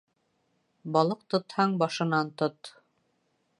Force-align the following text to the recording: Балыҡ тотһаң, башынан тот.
Балыҡ 0.95 1.21
тотһаң, 1.35 1.77
башынан 1.85 2.35
тот. 2.43 2.75